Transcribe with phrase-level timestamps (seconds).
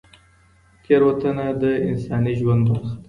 [0.83, 2.95] تېروتنه د انساني ژوند برخه ده.